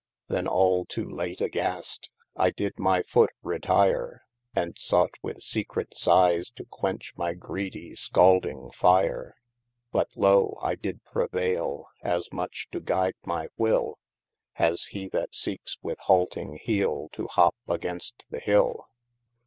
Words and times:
Then 0.29 0.47
(all 0.47 0.83
to 0.85 1.07
late) 1.07 1.41
agast, 1.43 2.09
I 2.35 2.49
did 2.49 2.79
my 2.79 3.03
foote 3.03 3.33
retire, 3.43 4.23
And 4.55 4.75
sought 4.79 5.11
with 5.21 5.43
secret 5.43 5.93
sighes 5.95 6.49
to 6.55 6.65
quench 6.65 7.13
my 7.15 7.35
gredie 7.35 7.93
skalding 7.93 8.71
fire 8.71 9.35
But 9.91 10.07
lo, 10.15 10.57
I 10.63 10.73
did 10.73 11.03
prevaile 11.05 11.85
asmuche 12.03 12.67
to 12.71 12.79
guide 12.79 13.13
my 13.27 13.49
will, 13.57 13.99
As 14.55 14.85
he 14.85 15.07
that 15.09 15.35
seekes 15.35 15.77
with 15.83 15.99
halting 15.99 16.59
heele, 16.65 17.09
to 17.13 17.27
hop 17.27 17.55
against 17.67 18.25
the 18.31 18.39
hill. 18.39 18.87